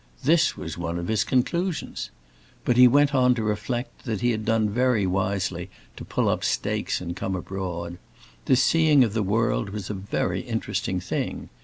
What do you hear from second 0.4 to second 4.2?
was one of his conclusions! But he went on to reflect